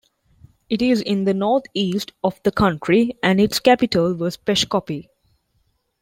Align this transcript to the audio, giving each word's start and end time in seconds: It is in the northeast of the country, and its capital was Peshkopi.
It 0.67 0.81
is 0.81 0.99
in 0.99 1.25
the 1.25 1.33
northeast 1.35 2.13
of 2.23 2.41
the 2.41 2.51
country, 2.51 3.15
and 3.21 3.39
its 3.39 3.59
capital 3.59 4.15
was 4.15 4.35
Peshkopi. 4.35 5.09